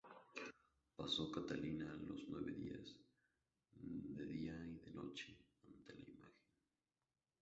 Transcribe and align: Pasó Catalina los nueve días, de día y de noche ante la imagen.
Pasó 0.95 1.29
Catalina 1.31 1.93
los 2.07 2.23
nueve 2.27 2.53
días, 2.53 2.95
de 3.73 4.25
día 4.25 4.55
y 4.65 4.79
de 4.79 4.91
noche 4.95 5.37
ante 5.63 5.93
la 5.93 6.05
imagen. 6.09 6.41